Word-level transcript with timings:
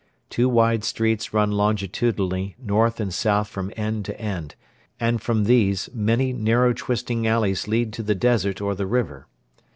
Two 0.31 0.49
wide 0.49 0.83
streets 0.83 1.31
run 1.31 1.51
longitudinally 1.51 2.55
north 2.57 2.99
and 2.99 3.13
south 3.13 3.49
from 3.49 3.71
end 3.77 4.03
to 4.05 4.19
end, 4.19 4.55
and 4.99 5.21
from 5.21 5.43
these 5.43 5.91
many 5.93 6.33
narrow 6.33 6.73
twisting 6.73 7.27
alleys 7.27 7.67
lead 7.67 7.93
to 7.93 8.01
the 8.01 8.15
desert 8.15 8.61
or 8.61 8.73
the 8.73 8.87
river. 8.87 9.27